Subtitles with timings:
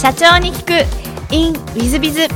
[0.00, 1.34] 社長に聞く。
[1.34, 2.28] In ウィズビズ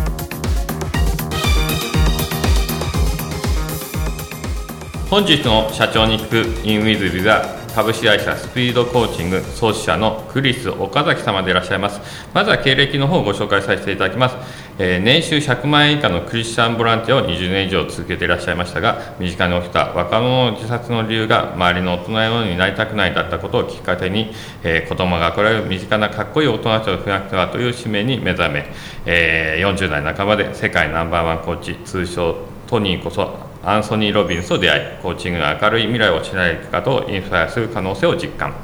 [5.09, 12.01] 本日の社長に聞く in ウィズビズは株式会社スピードコーチング創始者のクリス岡崎様でいらっしゃいます。
[12.35, 14.37] まずは経歴の方をご紹介させていただきます、
[14.79, 24.33] え、年収100万円以下のクリスチャンボランティアを20年以上続けていらっしゃいましたが身近に起きた若者の自殺の理由が周りの大人のようになりたくないだったことをきっかけに、
[24.63, 28.67] えー、子供がこれを身近なかっこいい大人たちを増やしてはという使命に目覚め、
[29.07, 38.55] えー、40代半ばで世界ナンバーワンコーチ通称トニーこそアンソニー・ロビンスと出会いコーチングの明るい未来を知られる方をインスパイアする可能性を実感。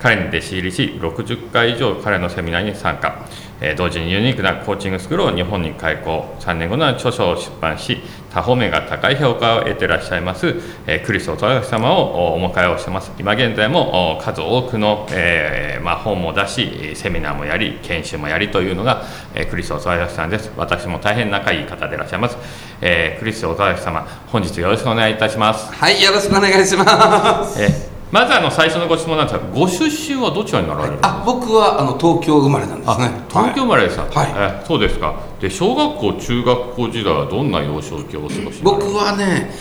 [0.00, 3.26] 彼に弟子入りし60回以上彼のセミナーに参加、
[3.60, 7.98] えー、同時にユニークなコーチングスクールを日本に開講3年後の著書を出版し
[8.32, 10.54] 多方面が高い評価を得ていらっしゃいます、
[10.86, 13.10] えー、クリス・オトラ様をお迎えをしてます。
[13.18, 20.52] 今現在も数多くの、えー、まあ、本も出しセミナーもやり研修もやりというのが、えクリス・オトラさんです。
[20.56, 22.36] 私も大変仲いい方でいらっしゃいます、
[22.80, 25.72] えクリス・オトラ様本日よろしくお願いいたします。
[25.72, 31.20] はいよろしくお願いします、えまずあの最初のご質問なんですがご出身はどちらになられるんですか？
[31.20, 33.10] あ僕はあの東京生まれなんですね。
[33.28, 35.14] 東京生まれですか、はい、えそうですか。
[35.40, 39.52] で小学校中学校時代はどんな幼少期をお過ごし僕はね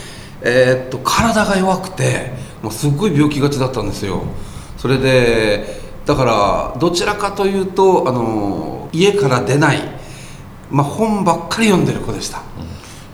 [0.42, 2.32] えー、っと体が弱くて
[2.62, 4.24] もうすっごい病気がちだったんですよ。
[4.78, 6.24] それでだか
[6.74, 9.82] らどちらかというとあの家から出ない、
[10.72, 12.66] まあ、本ばっかり読んでる子でした、うん、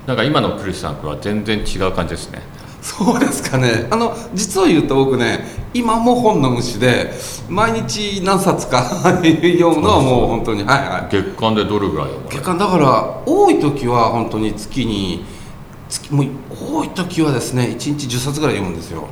[0.06, 2.44] なんか今のクリスさんは全然違う感じですね
[2.84, 3.88] そうですかね。
[3.90, 7.14] あの実を言うと僕ね今も本の虫で
[7.50, 8.84] 毎日何冊か
[9.24, 11.08] 読むのはもう本当にはいはい。
[11.10, 15.24] 月間でどれぐらい月間だから多い時は本当に月に
[15.88, 16.28] 月もう
[16.74, 19.08] 多い時はですね1日10冊ぐらい読むんですよ。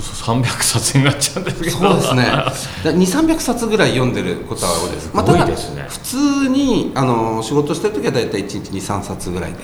[0.00, 1.76] 300冊になっちゃうんですけど。
[1.76, 2.24] そうですね。
[2.82, 5.10] 2300冊ぐらい読んでることは多いです。
[5.12, 9.58] まあ、ただ普通にあの仕事してる時は大体1日23冊ぐらいで。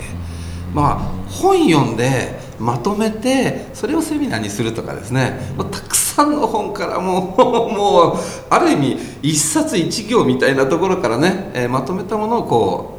[0.72, 5.52] まあ本読んでまとめてそれをセミナーにするとかですね。
[5.56, 7.42] もうたくさんの本からもう
[7.72, 8.16] もう
[8.50, 12.98] ある意味一冊一行みたいなところからね、えー、まとめたものをこ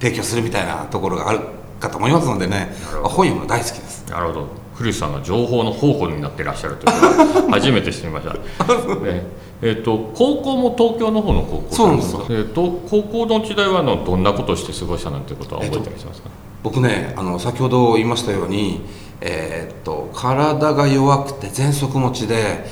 [0.00, 1.40] う提供するみたいなところがある
[1.78, 2.74] かと思いますのでね。
[3.02, 4.04] 本読むの大好きです。
[4.10, 4.62] なるほど。
[4.76, 8.32] クリスさんが情報の宝庫になっていらっしゃるというのは 初めて知りました、
[9.04, 9.22] ね。
[9.64, 18.82] えーと、高校も東京の方の高校そうなんですか、えーと、高校の時代はのどんなことをして過ごしたなんてことは覚えてらっしゃいますか、えー僕ねあの先ほど言いましたように、
[19.20, 22.64] えー、っと体が弱くて喘息持ちで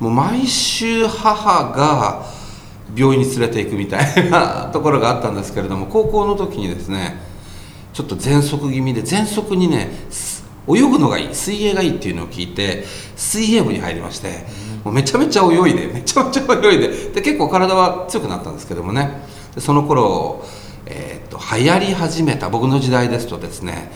[0.00, 2.26] もう毎週母が
[2.96, 7.16] 病院に連れて行くみたいなところがあったんですけれども高校の時にですね
[7.92, 9.90] ちょっと喘息気味で喘息にね
[10.66, 12.84] 泳ぐのがいい水泳がいいっていうのを聞いて
[13.16, 14.44] 水泳部に入りまして、
[14.82, 19.10] もうめちゃめちゃ泳いでめちゃめちゃ泳いでで結構体は強くなったんですけどもね。
[19.54, 20.63] でその頃えー
[21.34, 23.90] と、流行り始めた僕の時代ですとですね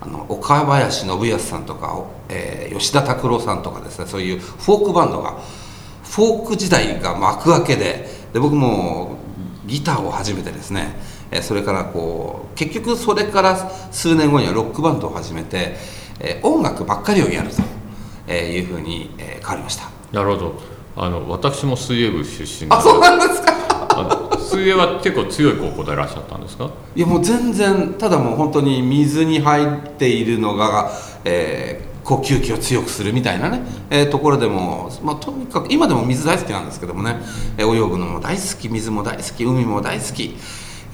[0.00, 5.40] あの岡林信康さんとか、えー、吉田拓郎さんとかですねそういうフォークバンドが
[6.04, 9.16] フォーク時代が幕開けでで僕も
[9.66, 10.94] ギターを始めてですね、
[11.30, 13.56] えー、それからこう結局それから
[13.92, 15.76] 数年後にはロックバンドを始めて、
[16.20, 17.62] えー、音楽ばっかりをやると、
[18.26, 19.90] えいうふうに、え変わりました。
[20.12, 20.54] なるほど。
[20.94, 26.70] あの私も水泳部出身あそうなんですか水泳は結構強い高校でいらっしゃったんですか？
[26.94, 30.92] いやもう全然ただもう本当に水に入っているのが、
[31.24, 37.16] えー、呼吸器を強くするみたいなね、えー、ところでも、まあ、とにかく今でも水大好きなんですけどもね、
[37.56, 40.36] えー、泳ぐのも大好き水も大好き海も大好き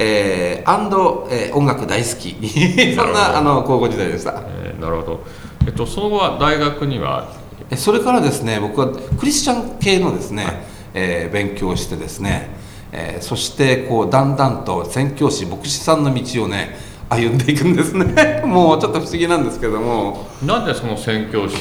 [0.00, 5.24] えー、アンド、えー、音楽大好きそんなあの高校時代でした、えー、なるほど、
[5.66, 7.32] えっと、その後は大学には？
[7.76, 10.54] それからですね僕はクリスチャン系のですね、はい、
[10.94, 12.56] えー、勉強してですね
[12.92, 16.76] えー、そしてこうだんだんと宣教師牧師さんの道をね
[17.10, 18.42] 歩んでいくんですね。
[18.44, 20.26] もうちょっと不思議なんですけども。
[20.44, 21.56] なんでその宣教師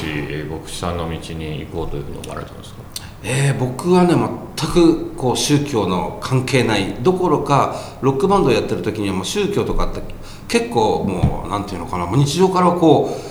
[0.49, 2.77] 牧師さんの道に行こうというふうに思われたんですか？
[3.23, 4.13] えー、僕はね
[4.57, 6.95] 全くこう宗教の関係ない。
[7.01, 10.01] どころかロックバンドをやってる時にはもう宗教とかって
[10.47, 13.21] 結構もうなんていうのかなもう日常からこう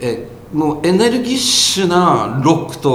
[0.00, 2.90] えもうエネルギッシュなロックと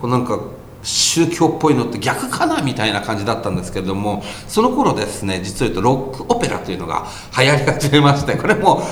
[0.00, 0.38] こうなんか
[0.86, 7.06] 宗教っぽいのって逆かなみたいな感じだったんですけれどもその頃ですね実を言うとロックオペラというのが
[7.36, 8.82] 流行り始めましてこれも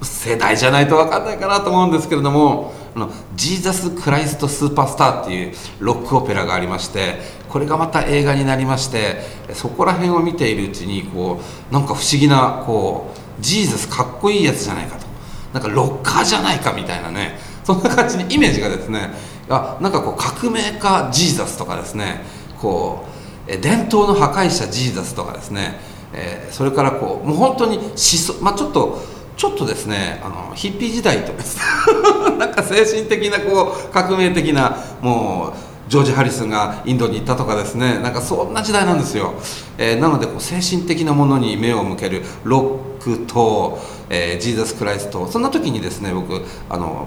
[0.00, 9.20] 世代じゃないと分かんないかなと思うんですけれどもあのジーザス・クライスト・スーパースターっていうロックオペラがありましてこれがまた映画になりまして
[9.52, 11.40] そこら辺を見ているうちにこ
[11.70, 15.06] うなんか不思議なこうジーザスかっこいいやつじゃないかと
[15.52, 19.10] なんかロッカーじゃないかみたいなねそんな感じにイメージがですね
[19.48, 22.20] あなんかこう革命家ジーザスとかですね。
[22.58, 23.04] こ
[23.48, 25.78] う伝統の破壊者ジーザスとかですね、
[26.12, 28.98] えーそれからこうもう本当に思想まあちょっと
[29.36, 31.42] ちょっとですねあのヒッピー時代とか
[32.38, 38.00] なんか精神的なこう革命的なもうジョージ・ハリスがインドに行ったとかですね。
[38.02, 39.34] なんかそんな時代なんですよ、
[39.78, 43.78] えーなのでこう精神的なものに目を向けるロックと、
[44.10, 45.28] えージーザス・クライスト。
[45.30, 47.06] そんな時にですね僕あの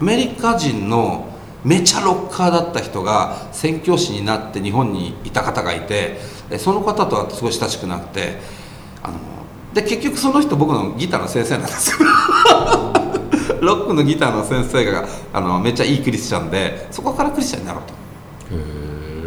[0.00, 1.26] アメリカ人の
[1.64, 6.16] めちゃロッカーだった人が宣教師になって日本にいた方がいて
[6.50, 8.38] えその方とはすごい親しくなって
[9.02, 9.18] あの
[9.74, 11.98] で結局その人僕のギターの先生なんですよ。
[13.60, 17.94] ロックのギターの先生があのめっちゃいいクリスチャンでそこからクリスチャンになろうと。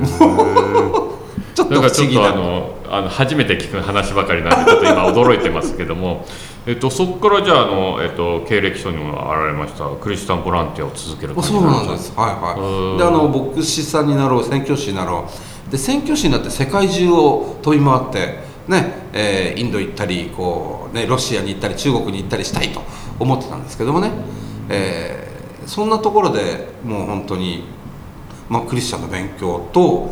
[1.53, 1.79] ちょっと不な。
[1.79, 6.25] んかちょっと思議なあのあの初めて聞く話ばかりなんでちょっと今驚いてますけども、
[6.65, 12.13] えっと、そこからじゃああの、えっと、経歴書にも現れましたクリスチャンボランティアを続けるそうなんです。
[12.15, 12.97] はいはい。
[12.97, 15.27] であの牧師さんになろう宣教師になろ
[15.67, 15.71] う。
[15.71, 22.81] で宣教師になって世界中を飛び回ってね、えーインド行ったりこう、ね、ロシアに行ったり中国に行ったりしたいと
[23.19, 24.11] 思ってたんですけどもね、
[24.69, 25.33] えー
[25.67, 27.63] そんなところでもう本当に、
[28.49, 30.09] まあ、クリスチャンの勉強と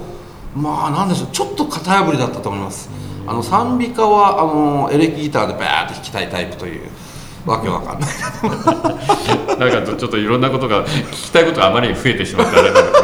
[0.55, 2.89] まあなんでしょうちょっと型破りだったと思います
[3.27, 6.81] あの賛美歌はあのエレキギターでバーッと弾きたいタイプという
[7.45, 8.09] わけわかんない
[9.59, 12.57] なんかちょっといろんなことが聞きたいことがあまりに増えてしまって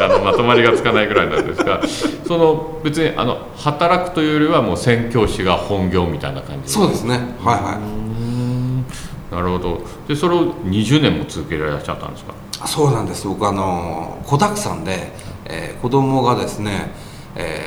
[0.04, 1.82] あのまとまりがつかないぐらいなんですが。
[2.28, 6.96] その別にあの働くというよりはもう宣教師が本業みたいな感じそうで。
[6.96, 7.80] すねはいは
[9.32, 9.82] いなるほど。
[10.08, 12.34] でそれを20年も続けられっしゃったんですか？
[12.68, 13.28] そうなんです。
[13.28, 15.12] 僕あの子だくさんで、
[15.46, 16.92] えー子供がですね、
[17.36, 17.67] え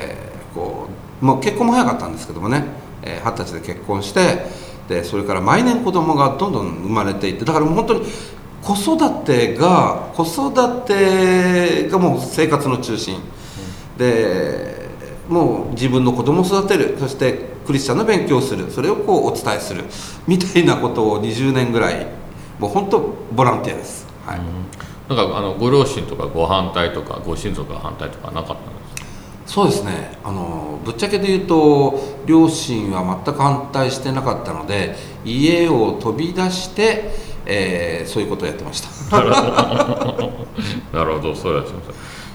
[1.21, 2.65] もう結婚も早かったんですけどもね。
[3.03, 4.45] えー二十、歳で結婚して
[4.87, 8.01] でそれから毎年子供がどんどん生まれていってだからもう本当に
[8.61, 13.19] 子育てが子育てがもう生活の中心、
[13.97, 14.89] で
[15.27, 16.95] もう自分の子供を育てる。
[16.99, 18.69] そしてクリスチャンの勉強をする。
[18.69, 19.85] それをこうお伝えする。
[20.27, 22.05] みたいなことを20年ぐらい
[22.59, 22.99] もう本当
[23.33, 24.41] ボランティアです、はい。
[25.09, 28.80] なんかあのご両親とかご反対とかご親族が反対とかなかったんです
[29.53, 30.17] そうですね。
[30.23, 34.95] あのぶっちゃけで言うと両親は全く反対してなかったので
[35.25, 37.11] 家を飛び出して、
[37.45, 38.89] えーそういうことをやってました。
[40.97, 41.35] なるほど。
[41.35, 41.81] そうやそうや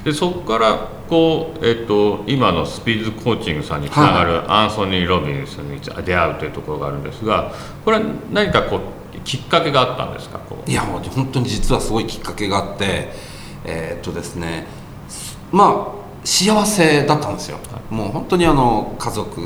[0.04, 7.50] でそこからこう、えっと今のスピーズコーチングさんにつながるアンソニー・ロビンスに出会うというところがあるんですが
[7.84, 8.80] これは何かこう
[9.24, 10.38] きっかけがあったんですか？
[10.66, 13.10] いやもう本当に実はすごいきっかけがあって
[13.64, 14.66] えーっとですね。
[15.50, 17.58] まあ幸せだったんですよ。
[17.88, 19.40] もう本当にあの家族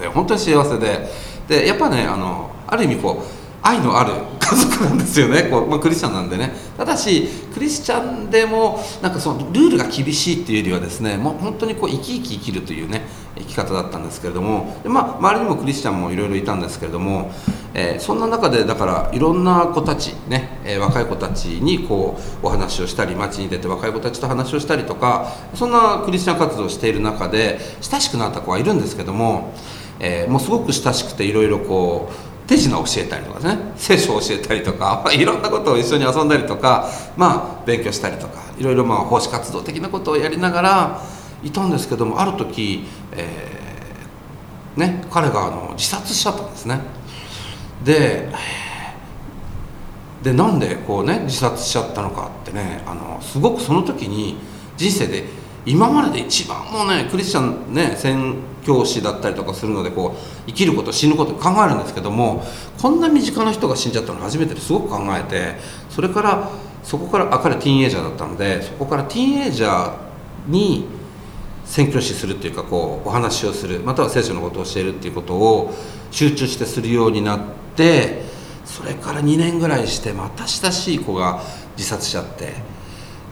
[0.00, 1.10] で本当に幸せで。
[1.48, 5.48] でやっぱねあのある意味こう愛のある家族なんですよね。
[5.50, 6.52] こう、まあ、クリスチャンなんでね。
[6.78, 13.02] ただしクリスチャンでもなんかそのルールが厳しいっていうよりはですねもう本当にこう生き生き生きるというね
[13.36, 14.80] 生き方だったんですけれども。
[14.84, 17.32] で、まあ、周りにもクリスチャンもいろいろいたんですけれども、
[17.74, 29.52] えーそんな中でだからいろんな子たちね、えー若い子たちにこうお話をしたり街に出て若い子たちと話をしたりとかそんなクリスチャン活動をしている中で親しくなった子はいるんですけども、
[30.00, 41.00] えーもうすごく親しくていろいろこう手品を教えたりとかね聖書を教えたりとか いろんなことを一緒に遊んだりとかまあ勉強したりとかいろいろまあ奉仕活動的なことをやりながら
[41.44, 46.80] いたんですけどもある時、えーね、彼があの自殺しちゃったんですね。
[47.84, 48.28] で
[50.22, 54.36] でなんでこうね自殺しちゃったのかってねあのすごくその時に
[54.76, 55.24] 人生で
[55.64, 62.44] 今までで一番もうねクリスチャンね宣教師だったりとかするのでこう生きること死ぬこと考えるんですけども
[62.80, 65.56] こんな身近な人が死んじゃったの初めてですごく考えて
[65.88, 66.50] それから
[66.82, 70.86] そこからあ彼ティーンエイジャーだったのでそこからティーンエイジャーに
[71.70, 75.72] 宣教師するっていうかこうお話をするまたは聖書のことを教えるっていうことを
[76.10, 77.40] 集中してするようになっ
[77.76, 78.22] て
[78.64, 81.40] それから2年ぐらいしてまた親しい子が
[81.76, 82.52] 自殺しちゃって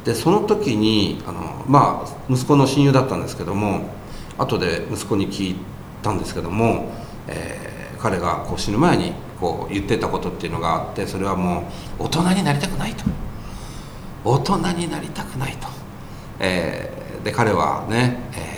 [0.05, 3.91] でその時にあのまあ息子の親友だったんですけども
[4.39, 5.57] 後で息子に聞い
[6.03, 6.91] たんですけども、
[7.27, 11.69] えー彼がこう死ぬ前にこう言ってたことっていうのがあってそれはも
[11.99, 13.05] う大人になりたくないと。
[14.25, 15.69] 大人になりたくないと、
[16.41, 16.88] え
[17.25, 18.55] で彼はね、え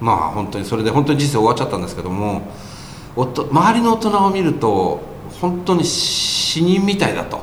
[0.00, 2.42] ーまあ本当にそれで本当に人生終わっちゃったんですけども
[3.16, 5.00] おと周りの大人を見ると
[5.40, 7.40] 本当に死人みたいだと。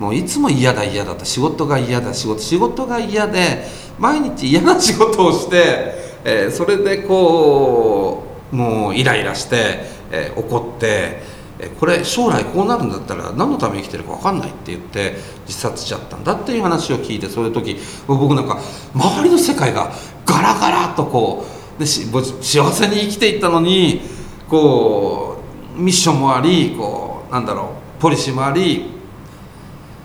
[0.00, 1.24] もういつも嫌だ嫌だと。
[1.26, 3.66] 仕事が嫌だ仕事仕事が嫌で
[3.98, 11.22] 毎日嫌な仕事をして、えーそれでこうもうイライラして、えー怒って、
[11.68, 17.76] これ将来こうなるんだったら何のために生きてるか分かんないって言って自殺しちゃったんだっていう話を聞いてその時
[18.06, 18.58] 僕なんか
[18.94, 19.92] 周りの世界が
[20.24, 21.44] ガラガラとこ
[21.76, 24.02] うで幸せに生きていったのに
[24.48, 25.42] こ
[25.76, 28.90] うミッションもありこうなんだろうポリシーもあり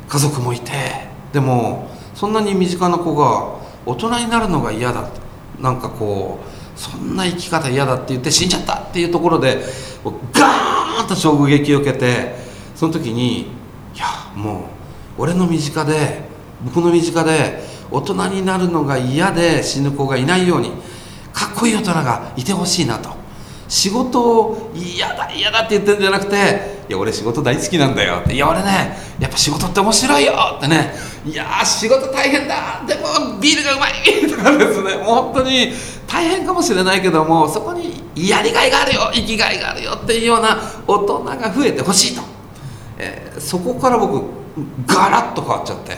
[0.07, 0.71] 家族もいて
[1.33, 5.09] でもそんなに身近な子が大人になるのが嫌だ
[5.59, 9.63] なんかこうそんな生き方嫌だって言って死んじゃったっていうところで
[10.33, 10.64] ガー
[11.05, 12.35] ンと衝撃を受けて
[12.75, 14.61] その時にいやも
[15.17, 16.23] う俺の身近で
[16.63, 20.71] 僕の身近で大人になるのが嫌で死ぬ子がいないように
[21.31, 23.13] かっこいい大人がいてほしいなと。
[23.67, 26.35] 仕事を嫌だ嫌だって言ってるんじゃなくて
[26.87, 28.35] いや俺仕事大好きなんだよって。
[28.35, 30.93] いや俺ねやっぱ仕事って面白いよってね。
[31.25, 32.83] いや仕事大変だ。
[32.87, 33.93] でもビールがうまい。
[34.29, 34.91] とかですね。
[35.03, 35.71] 本当に
[36.07, 40.57] 大変かもしれないけどもそこにやりがいがあるよ生きがいがあるよっていうような
[40.87, 42.21] 大人が増えてほしいと、
[42.97, 44.23] えーそこから僕
[44.87, 45.97] ガラッと変わっちゃって。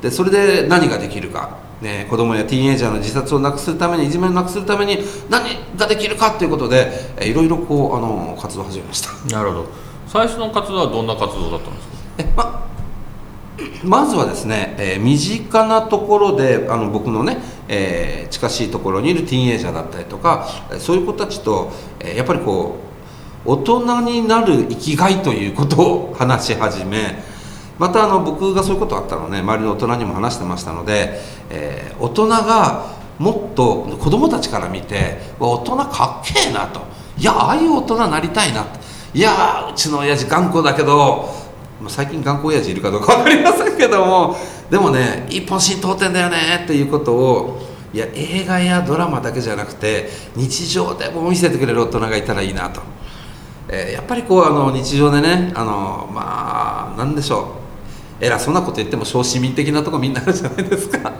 [0.00, 5.44] でそれで何ができるか、ね、子供やティーンエイジャーの自殺をなくすためにいじめをなくすために何
[5.76, 9.36] ができるかっていうことで、えーいろいろこうあの活動を始めました。
[9.36, 9.66] なるほど。
[10.08, 11.94] 最初の活動はどんな活動だったんですか？
[12.18, 12.66] えま
[13.84, 22.76] まずはですね、えー身近なところであの僕のね、えー近しいところにいるティーンエイジャーだったりとかそういう子たちと、えーやっぱりこ
[23.46, 27.22] う大人になる生きがいということを話し始め
[27.78, 31.18] またあの僕がそういうことあったのね周りの大人にも話してましたので、
[31.50, 36.80] えー大人がもっと子供たちから見て大人かっけえなと。
[37.18, 38.80] いやああいう大人になりたいなと
[39.14, 41.28] いやうちの親父頑固だけど
[41.88, 44.36] 最近頑固親父いるかどうか分かりませんけども
[44.70, 47.60] でもね一本心通ってんだよねっていうことを
[47.92, 52.80] いや映画やドラマだけじゃなくて日常でも見せてくれる大人がいたらいいなと、
[53.68, 57.56] えーやっぱりこうあの日常でねあのまあなんでしょ
[58.20, 58.24] う。
[58.24, 61.12] 偉そうなこと言っても小市民的なとこみんなあるじゃないですか。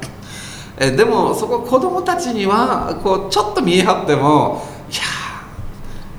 [0.78, 5.02] えでもそこ子供たちにはこうちょっと見え張ってもいや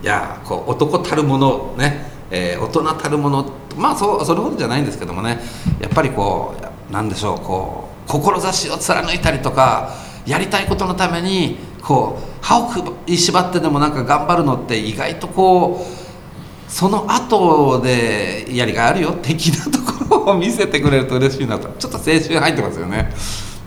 [0.03, 5.39] いやこう男たるものね、えー大人たるものまあそうそれほどじゃないんですけどもね。
[5.79, 6.55] やっぱりこ
[6.89, 21.69] うなんでしょうこう志を貫いたりとかやりたいことのためにこう歯を食いしばってでもなんか頑張るのって意外とこうその後でやりがいあるよ的なところを見せてくれると嬉しいなと。
[21.77, 23.13] ちょっと青春入ってますよね。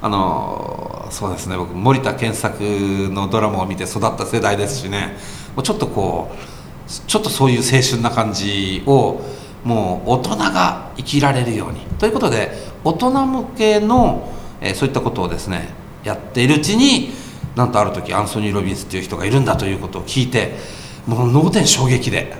[0.02, 1.56] あのそうですね。
[1.56, 5.16] 僕森田健作のドラマを見て育った世代ですしね。
[5.54, 9.20] もうちょっとこうちょっとそういう青春な感じを
[9.66, 11.80] もう大人が生きられるように。
[11.98, 12.52] ということで
[12.84, 15.68] 大人向けの、えーそういったことをですね
[16.04, 17.10] やっているうちに
[17.56, 20.54] なんとある時アンソニー・ロビンスっていう人がいるんだということを聞いて
[21.06, 22.36] もう脳天衝撃で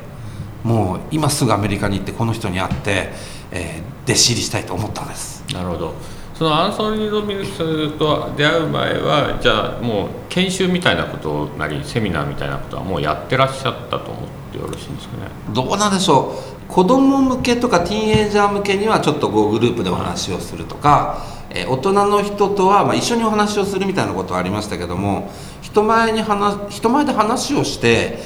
[0.62, 3.11] もう今すぐアメリカに行ってこの人に会って、
[3.50, 5.45] えー弟子入りしたいと思ったんです。
[5.52, 5.95] なるほど。
[6.33, 15.30] そのアンソニー・ロビンスと出会う前はじゃあもう研修みたいなことなりセミナーみたいなことはもうやってらっしゃったと思ってよろしいんですかね。
[15.52, 25.31] どうなんでしょう子供向けとかティーンエイジャー向けにはちょっとグループでお話をするとか、えー大人の人とはまあ一緒にお話をするみたいなことはありましたけども
[25.63, 28.19] 人前に話人前で話をして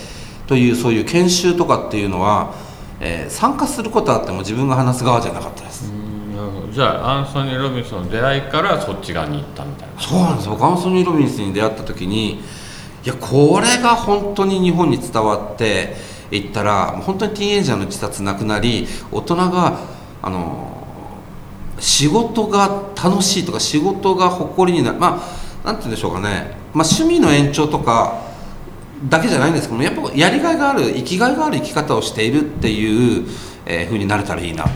[0.47, 2.55] というそういう研修とかっていうのは、
[2.99, 5.93] えー参加することはあっても自分が話す側じゃなかったです、
[6.73, 10.01] じゃあアンソニー・ロビンスの出会いからそっち側に行ったみたいな。
[10.01, 12.41] そうなんです僕アンソニー・ロビンスに出会った時にい
[13.05, 15.97] やこれが本当に日本に伝わって
[16.31, 19.81] いったら本当にティーンエイジャーの自殺なくなり大人が
[20.23, 20.71] あの
[21.79, 25.21] 仕事が楽しいとか仕事が誇りになるま
[25.65, 28.31] あなんて言うんでしょうかね、まあ、趣味の延長とか
[29.09, 33.27] だけじゃないんですけどもやっぱやりがいがある生きがいがある生き方をしているっていう、
[33.67, 34.71] えー、風になれたらいいなと。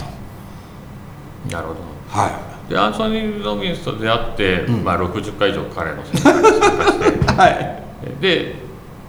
[1.51, 1.81] なるほど。
[2.09, 7.33] はでアンソニー・ロビンスと出会って、まあ、60回以上彼のセミナーに参加して。
[7.33, 7.83] い はい。
[8.23, 8.64] で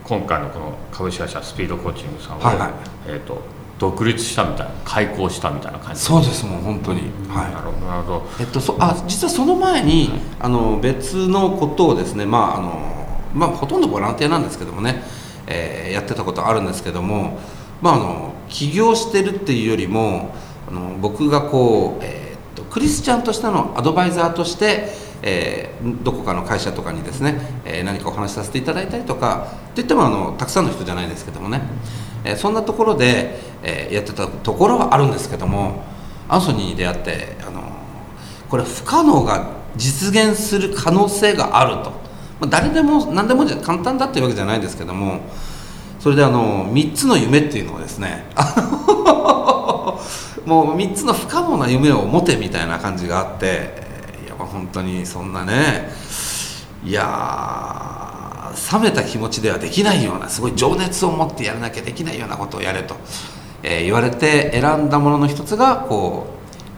[0.08, 2.72] 今回のこの株式会社スピードコーチングさんを、はいはい。
[3.08, 3.42] えー、と
[3.80, 7.12] 独立したみたいな開校したみたいな感じそうですもん本当に。
[7.28, 7.52] はい。
[7.52, 8.28] なるほどなるほど。
[8.40, 15.02] えっと、そあ実はその前に、あの別のことをですね、まああのまあ、ほとんどボランティアなんですけどもね、
[15.48, 17.40] えーやってたことあるんですけども、
[17.82, 20.36] まあ、あの起業してるっていうよりも
[20.68, 31.62] あの僕がこう、えーっとクリスチャンとしてのアドバイザーとして、えーどこかの会社とかにですね、えー何かお話しさせていただいたりとかといってもあのたくさんの人じゃないですけどもね、
[32.24, 35.84] えーそんなところで、えやってたところはあるんですけども
[36.30, 37.62] アンソニーに出会ってあの
[38.50, 41.92] これ不可能が実現する可能性があると、
[42.40, 45.22] まあ、誰でも何でも簡単だっていうわけじゃないですけども
[46.00, 48.26] それであの3つの夢っていうのをですね
[50.46, 53.85] もう3つの不可能な夢を持てみたいな感じがあって
[54.46, 55.90] 本当にそんなね
[56.84, 62.96] いやー冷めた気持ちではできないようなすごい情熱を持ってやらなきゃできないようなことをやれと、
[63.64, 66.28] えー言われて選んだものの一つがこ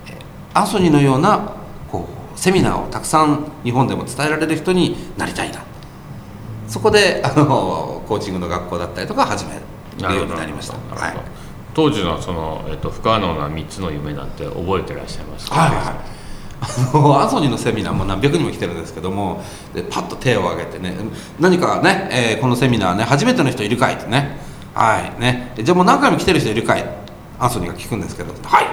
[0.08, 1.56] う、えーアンソニーのような
[1.92, 5.64] こうセミナーをたくさん日本でも伝えられる人になりたいな。
[6.68, 9.56] そこであのコーチングの学校だったりとか始め
[10.10, 10.74] るようになりました。
[10.96, 11.18] はい。
[11.74, 16.17] 当時のその、えっと、不可能な3つの夢なんて覚えてらっしゃいますか、はいはい
[16.62, 20.96] アソニーのセミナーも何百人も来てるんですけどもでパッと手を挙げてね
[21.40, 24.38] 何かね、えーこのセミナーね初めての人いるかいってね。
[24.74, 25.54] はいね。
[25.58, 26.86] じゃあもう何回も来てる人いるかい？
[27.40, 28.34] アソニーが聞くんですけど。
[28.44, 28.66] はい！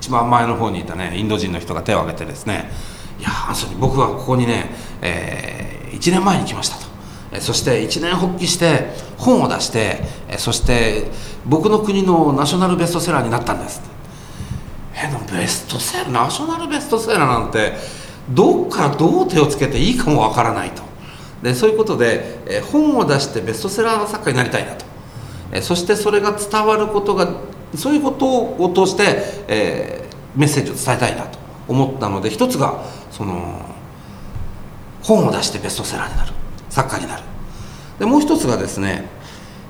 [0.00, 2.70] 一番前の方にいたねインド人の人が手を挙げてですね。
[3.18, 4.70] いやアソニー僕はここにね、
[5.02, 6.86] え1年前に来ましたと。
[7.40, 10.00] そして一年発起して本を出して
[10.38, 11.10] そして
[11.44, 13.82] 僕の国のナショナルベストセラーになったんです
[14.96, 17.74] えのベストセラーナショナルベストセラーなんて
[18.30, 20.82] どっからどう手をつけていいかもわからないと。
[21.42, 24.86] でそういうことで、えー本を出してベストセラー作家になりたいなと、
[25.52, 27.28] えーそしてそれが伝わることが
[27.74, 29.02] そういうことを通して、
[29.48, 33.58] えーメッセージを伝えたいなと思ったので一つがその
[35.02, 36.32] 本を出してベストセラーになる
[36.68, 37.22] 作家になる。
[37.98, 39.04] でもう一つがですね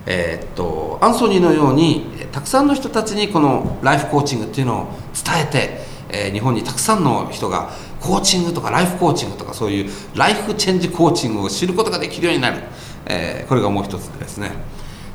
[0.07, 2.07] えーっとアンソニーのように
[2.37, 12.59] たくさんの人たちにこのライフコーチングっていうのを伝えて、えー日本にたくさんの人がコーチングとかライフコーチングとかそういうライフチェンジコーチングを知ることができるようになる、
[13.07, 14.51] えーこれがもう一つですね。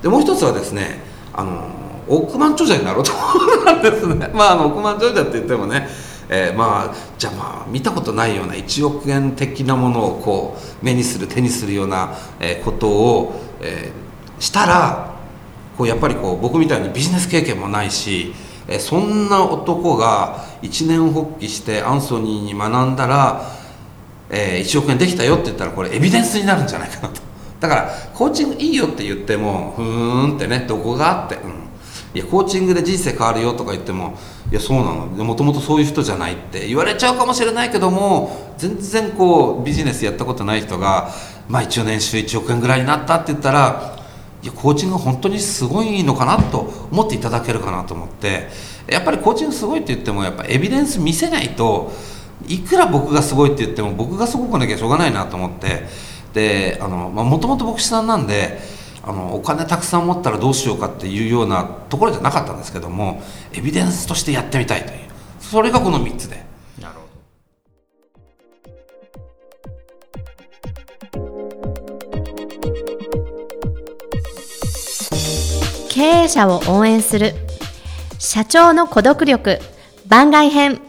[0.02, 0.98] でもう一つはですね
[1.32, 1.70] あの
[2.08, 3.22] 億万長者になろうと思
[3.62, 4.28] ったんですね。
[4.34, 5.88] まああの億万長者って言ってもね
[6.28, 15.21] えーまあじゃあまあ見たことないような1億円的なものをこう目にする手にするような、えーことを、えーしたら
[15.82, 18.36] こうやっぱりこう僕みたいにビジネス経験もないし、
[18.68, 23.42] えそんな男が一年発起してアンソニーに学んだら、
[24.30, 27.20] えー1億円できたよって言ったらこれエビデンスになるんじゃないかなと。
[27.60, 31.52] だからコーチングいいよって言ってもふーんってねどこがあって、うん、
[32.14, 34.20] いやコーチングで人生変わるよとか言っても
[34.52, 35.08] いやそうなの。
[35.08, 36.68] もともとそういう人じゃないって。
[36.68, 41.10] 言われちゃうかもしれないけども全然こうビジネスやったことない人が
[41.50, 44.01] まあ一応年収1億円ぐらいになったって言ったら
[44.44, 48.50] いやコーチング本当にすごいのかなと思っていただけるかなと思って。
[48.88, 51.92] やっぱりコーチングすごいって言ってもやっぱエビデンス見せないと
[52.48, 55.88] いくら僕がすごいって言っても僕がすごくなきゃしょうがないなと思って。
[56.34, 58.60] であのもともと牧師さんなんで
[59.04, 63.22] あのお金たくさん持ったらどうしようかっていうようなところじゃなかったんですけども
[63.54, 65.00] エビデンスとしてやってみたいという。
[65.40, 66.51] それがこの3つで。
[76.02, 77.36] 経営者を応援する。
[78.18, 79.60] 社長の孤独力。
[80.08, 80.82] 番外編。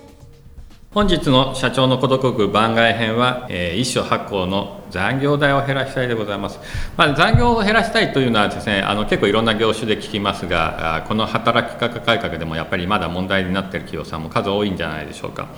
[0.94, 6.59] 本日の社長の孤独力番外編は、えー一種発行の残業代を減らしたいでございます、
[6.96, 15.48] まあ、残業を減らしたいというのはですねあの結構いろんな業種で聞きますがあこの働き方改革でもやっぱりまだ問題になっている企業さんも数多いんじゃないでしょうか、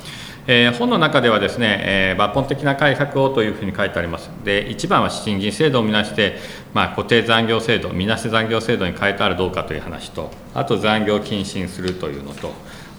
[0.47, 4.31] えー本の中ではですね、えー抜本的な改革をというふうに書いてあります。
[4.45, 6.37] で一番は賃金制度を見なして、
[6.75, 12.53] まあ、固定残業制度みなし残業制度に変えたらどうかという話とあと残業禁止にするというのと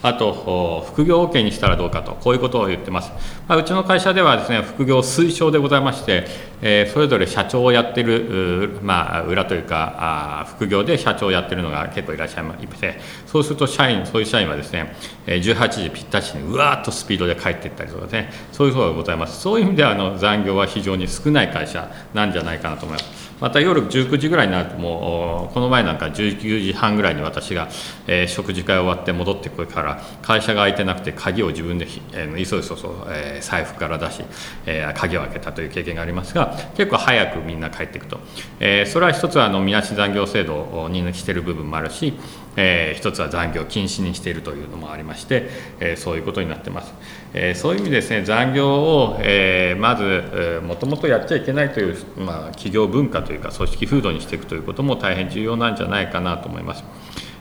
[0.05, 3.11] あと副業 OK にしたらどうかと、こういうことを言ってます。
[3.47, 6.27] まあ、うちの会社ではですね、副業推奨でございまして、
[6.61, 19.41] えーそれぞれ社長をやってる、まあ、裏というか、あー副業で社長をやってるのが結構いらっしゃいまして、そうすると社員、そういう社員はですね、え18時ぴったしにうわーっとスピードで帰っていったりとかね、そういうことがございます。
[19.41, 23.34] そういう意味ではあの残業は非常に少ない会社なんじゃないかなと思います。
[23.39, 27.67] また夜19時ぐらいになるともうこの前なんか19時半ぐらいに私が、
[28.07, 34.23] えー食事会終わって戻ってくるから会社が開いてなくて鍵を自分で、えー、急いそそ、えー財布から出し、
[34.65, 38.19] えー鍵を開けたという経験がありますが結構早くみんな帰っていくと、
[38.59, 42.13] えーそれは一つはあのみなし残業制度にしている部分もあるし、
[42.55, 46.93] えー一つは残業禁止にしているというのもありまして、えーそういうことになってます、
[47.33, 56.83] えーそういう意味ですね残業を、えーまずもともとやっちゃいけないという、まあ、企業文化というか組織風土にしていくということも大変重要なんじゃないかなと思います、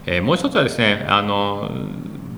[0.07, 1.71] えーもう一つはですねあの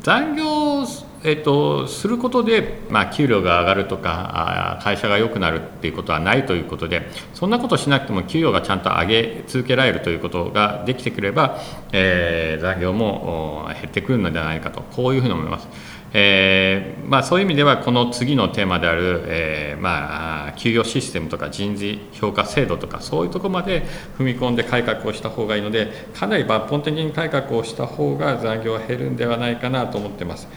[0.00, 0.86] 残業
[1.24, 11.58] えっと、することで、まあ、給料が上がるとかあ会社が良くなるっていうことはないということでそんなことしなくても給与がちゃんと上げ続けられるということができてくれば、
[11.92, 15.68] えー残業も減ってくるのではないかとこういうふうに思います。
[16.12, 19.90] えーまあ、そういう意味ではこの次のテーマである、えーま
[20.35, 23.84] あ、給与システムとか人事評価制度とかそういうところまで
[24.18, 30.48] 踏み込んで改革をした方がいいのでかなり抜本的に改革をした方が残業は減るんではないかなと思ってます。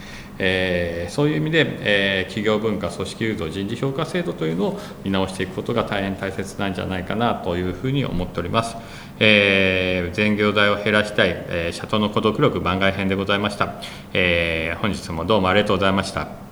[0.42, 8.74] えー、そういう意味で、えー、企業文化組織誘導人事評価制度というのを見直していくことが大変大切なんじゃないかなというふうに思っております、
[9.18, 13.74] えー、全業代を減らしたい、えー、社長の孤独力番外編でございました、
[14.14, 16.49] え、本日もどうもありがとうございました。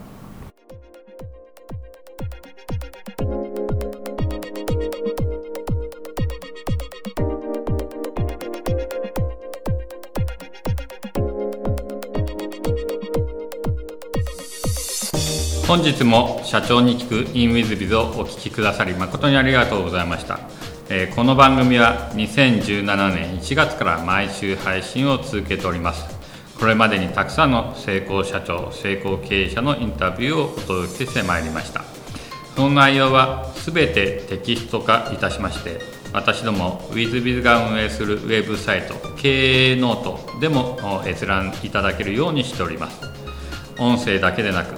[15.69, 20.41] 本日も社長に聞く in WizBiz をお聞きくださり誠にありがとうございました、
[20.89, 26.07] えー、この番組は2017年1月から毎週配信を続けております。
[26.59, 31.85] これまでにたくさんの成功社長成功経営者のインタビューをお届けしてまいりました。
[32.57, 35.83] その内容は全てテキスト化いたしまして
[36.15, 43.03] 私ども WizBiz が運営するウェブサイト経営ノートでも閲覧いただけるようにしております。
[43.79, 44.78] 音声だけでなく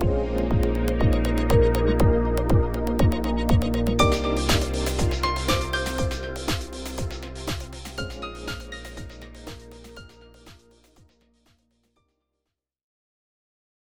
[0.00, 0.39] Bye.